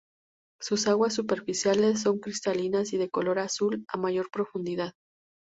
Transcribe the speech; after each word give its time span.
Sus 0.59 0.87
aguas 0.87 1.13
superficiales 1.13 2.01
son 2.01 2.17
cristalinas 2.17 2.91
y 2.93 2.97
de 2.97 3.11
color 3.11 3.37
azul 3.37 3.85
a 3.87 3.97
mayor 3.99 4.31
profundidad. 4.31 4.93